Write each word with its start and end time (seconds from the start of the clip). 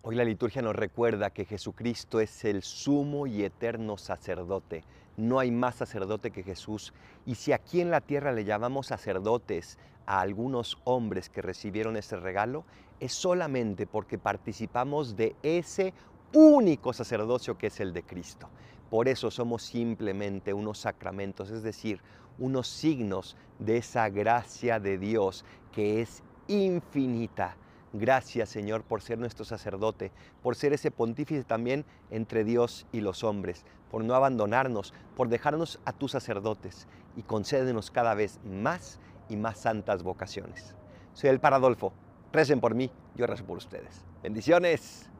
Hoy 0.00 0.14
la 0.14 0.24
liturgia 0.24 0.62
nos 0.62 0.76
recuerda 0.76 1.30
que 1.30 1.44
Jesucristo 1.44 2.20
es 2.20 2.44
el 2.44 2.62
sumo 2.62 3.26
y 3.26 3.42
eterno 3.42 3.98
sacerdote. 3.98 4.84
No 5.16 5.40
hay 5.40 5.50
más 5.50 5.74
sacerdote 5.74 6.30
que 6.30 6.44
Jesús. 6.44 6.94
Y 7.26 7.34
si 7.34 7.52
aquí 7.52 7.80
en 7.80 7.90
la 7.90 8.00
tierra 8.00 8.30
le 8.30 8.44
llamamos 8.44 8.86
sacerdotes 8.86 9.76
a 10.06 10.20
algunos 10.20 10.78
hombres 10.84 11.28
que 11.28 11.42
recibieron 11.42 11.96
ese 11.96 12.16
regalo, 12.16 12.64
es 13.00 13.12
solamente 13.12 13.88
porque 13.88 14.18
participamos 14.18 15.16
de 15.16 15.34
ese 15.42 15.92
único 16.32 16.92
sacerdocio 16.92 17.58
que 17.58 17.66
es 17.66 17.80
el 17.80 17.92
de 17.92 18.04
Cristo. 18.04 18.48
Por 18.90 19.08
eso 19.08 19.32
somos 19.32 19.64
simplemente 19.64 20.54
unos 20.54 20.78
sacramentos, 20.78 21.50
es 21.50 21.64
decir, 21.64 22.00
unos 22.38 22.68
signos 22.68 23.36
de 23.58 23.78
esa 23.78 24.08
gracia 24.10 24.78
de 24.78 24.96
Dios 24.96 25.44
que 25.72 26.00
es 26.00 26.22
infinita 26.46 27.56
Gracias 27.92 28.50
Señor 28.50 28.82
por 28.82 29.00
ser 29.00 29.18
nuestro 29.18 29.44
sacerdote, 29.44 30.12
por 30.42 30.56
ser 30.56 30.72
ese 30.72 30.90
pontífice 30.90 31.44
también 31.44 31.84
entre 32.10 32.44
Dios 32.44 32.86
y 32.92 33.00
los 33.00 33.24
hombres, 33.24 33.64
por 33.90 34.04
no 34.04 34.14
abandonarnos, 34.14 34.92
por 35.16 35.28
dejarnos 35.28 35.80
a 35.84 35.92
tus 35.92 36.12
sacerdotes 36.12 36.86
y 37.16 37.22
concédenos 37.22 37.90
cada 37.90 38.14
vez 38.14 38.40
más 38.44 39.00
y 39.28 39.36
más 39.36 39.58
santas 39.58 40.02
vocaciones. 40.02 40.74
Soy 41.14 41.30
el 41.30 41.40
Paradolfo, 41.40 41.92
recen 42.32 42.60
por 42.60 42.74
mí, 42.74 42.90
yo 43.16 43.26
rezo 43.26 43.44
por 43.44 43.56
ustedes. 43.56 44.04
Bendiciones. 44.22 45.10